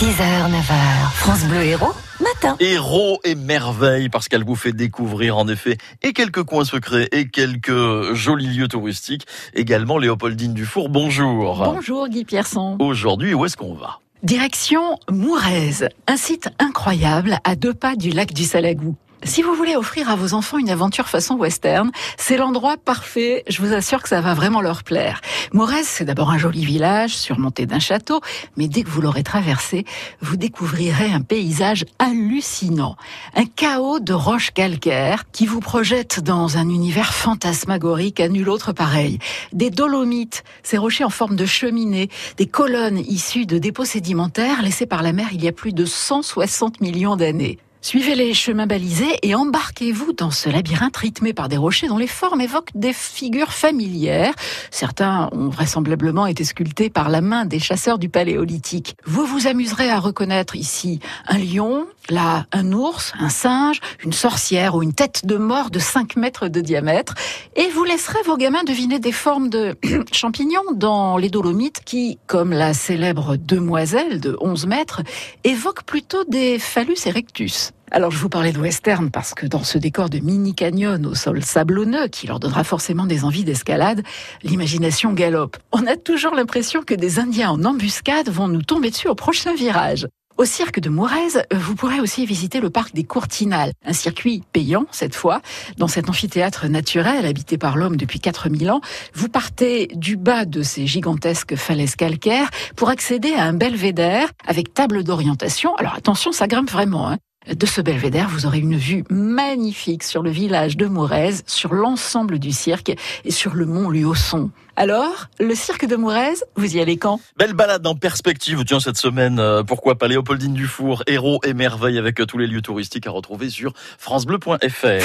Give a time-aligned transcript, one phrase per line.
[0.00, 2.56] 6h, 9h, France Bleu Héros, matin.
[2.58, 7.28] Héros et merveilles parce qu'elle vous fait découvrir en effet et quelques coins secrets et
[7.28, 9.26] quelques jolis lieux touristiques.
[9.52, 11.62] Également Léopoldine Dufour, bonjour.
[11.62, 12.78] Bonjour Guy Pierson.
[12.78, 13.98] Aujourd'hui, où est-ce qu'on va?
[14.22, 18.96] Direction Mourez, un site incroyable à deux pas du lac du Salagou.
[19.22, 23.44] Si vous voulez offrir à vos enfants une aventure façon western, c'est l'endroit parfait.
[23.48, 25.20] Je vous assure que ça va vraiment leur plaire.
[25.52, 28.20] Morez, c'est d'abord un joli village surmonté d'un château,
[28.56, 29.84] mais dès que vous l'aurez traversé,
[30.20, 32.96] vous découvrirez un paysage hallucinant.
[33.34, 38.72] Un chaos de roches calcaires qui vous projette dans un univers fantasmagorique à nul autre
[38.72, 39.18] pareil.
[39.52, 44.86] Des dolomites, ces rochers en forme de cheminée, des colonnes issues de dépôts sédimentaires laissés
[44.86, 47.58] par la mer il y a plus de 160 millions d'années.
[47.82, 52.06] Suivez les chemins balisés et embarquez-vous dans ce labyrinthe rythmé par des rochers dont les
[52.06, 54.34] formes évoquent des figures familières.
[54.70, 58.96] Certains ont vraisemblablement été sculptés par la main des chasseurs du paléolithique.
[59.06, 64.74] Vous vous amuserez à reconnaître ici un lion, là un ours, un singe, une sorcière
[64.74, 67.14] ou une tête de mort de 5 mètres de diamètre
[67.56, 69.74] et vous laisserez vos gamins deviner des formes de
[70.12, 75.00] champignons dans les dolomites qui, comme la célèbre demoiselle de 11 mètres,
[75.44, 77.69] évoquent plutôt des phallus erectus.
[77.92, 81.14] Alors je vous parlais de western parce que dans ce décor de mini canyon au
[81.16, 84.02] sol sablonneux qui leur donnera forcément des envies d'escalade,
[84.44, 85.56] l'imagination galope.
[85.72, 89.54] On a toujours l'impression que des Indiens en embuscade vont nous tomber dessus au prochain
[89.54, 90.06] virage.
[90.38, 94.86] Au cirque de Mourez, vous pourrez aussi visiter le parc des Courtinales, un circuit payant
[94.90, 95.42] cette fois.
[95.76, 98.80] Dans cet amphithéâtre naturel habité par l'homme depuis 4000 ans,
[99.12, 104.72] vous partez du bas de ces gigantesques falaises calcaires pour accéder à un belvédère avec
[104.72, 105.74] table d'orientation.
[105.74, 107.10] Alors attention, ça grimpe vraiment.
[107.10, 107.18] Hein.
[107.48, 112.38] De ce belvédère, vous aurez une vue magnifique sur le village de Mourez, sur l'ensemble
[112.38, 112.92] du cirque
[113.24, 114.50] et sur le mont Luosson.
[114.76, 117.18] Alors, le cirque de Mourez, vous y allez quand?
[117.38, 121.98] Belle balade en perspective, tiens, cette semaine, euh, pourquoi pas Léopoldine Dufour, héros et merveilles
[121.98, 125.04] avec euh, tous les lieux touristiques à retrouver sur francebleu.fr.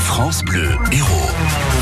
[0.00, 1.73] France Bleu, héros.